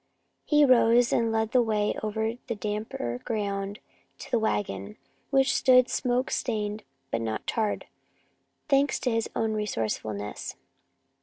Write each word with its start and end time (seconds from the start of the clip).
He 0.45 0.65
rose 0.65 1.13
and 1.13 1.31
led 1.31 1.51
the 1.51 1.61
way 1.61 1.93
over 2.01 2.33
the 2.47 2.55
damper 2.55 3.21
ground 3.23 3.77
to 4.17 4.31
the 4.31 4.39
wagon, 4.39 4.97
which 5.29 5.53
stood 5.55 5.89
smoke 5.89 6.31
stained 6.31 6.81
but 7.11 7.21
not 7.21 7.45
charred, 7.45 7.85
thanks 8.67 8.99
to 9.01 9.11
his 9.11 9.29
own 9.35 9.53
resourcefulness. 9.53 10.55